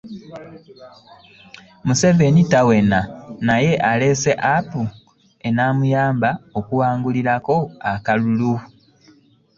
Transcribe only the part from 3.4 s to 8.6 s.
naye aleese App enaamuyamba okuwangulirako akalulu